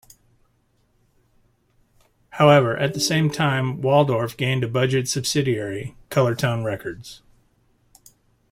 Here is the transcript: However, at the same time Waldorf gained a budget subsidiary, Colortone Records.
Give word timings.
However, 2.31 2.75
at 2.75 2.95
the 2.95 2.99
same 2.99 3.29
time 3.29 3.81
Waldorf 3.83 4.35
gained 4.35 4.63
a 4.63 4.67
budget 4.67 5.07
subsidiary, 5.07 5.95
Colortone 6.09 6.63
Records. 6.65 7.21